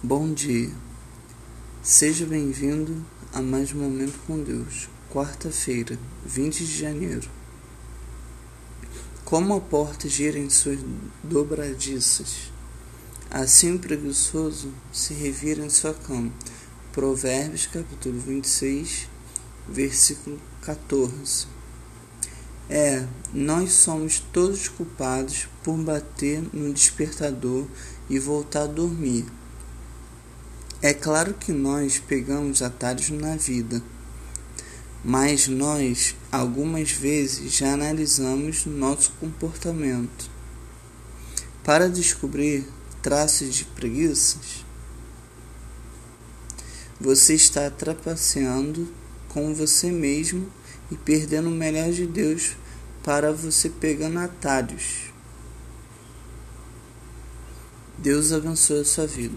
[0.00, 0.70] Bom dia.
[1.82, 4.88] Seja bem-vindo a mais um momento com Deus.
[5.10, 7.28] Quarta-feira, 20 de janeiro.
[9.24, 10.78] Como a porta gira em suas
[11.24, 12.52] dobradiças,
[13.28, 16.32] assim o preguiçoso se revira em sua cama.
[16.92, 19.08] Provérbios capítulo 26,
[19.68, 21.48] versículo 14.
[22.70, 23.04] É,
[23.34, 27.66] nós somos todos culpados por bater no despertador
[28.08, 29.26] e voltar a dormir
[30.80, 33.82] é claro que nós pegamos atalhos na vida,
[35.04, 40.30] mas nós algumas vezes já analisamos nosso comportamento
[41.64, 42.64] para descobrir
[43.02, 44.64] traços de preguiças.
[47.00, 48.88] Você está trapaceando
[49.28, 50.48] com você mesmo
[50.92, 52.56] e perdendo o melhor de Deus
[53.02, 55.12] para você pegando atalhos.
[57.98, 59.36] Deus abençoe a sua vida.